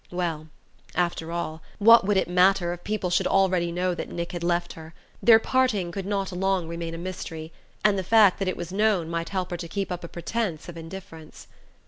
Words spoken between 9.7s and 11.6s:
up a presence of indifference.